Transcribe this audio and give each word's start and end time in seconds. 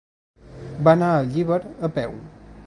Va 0.87 0.95
anar 0.99 1.09
a 1.17 1.21
Llíber 1.35 1.59
a 1.89 1.91
peu. 1.99 2.19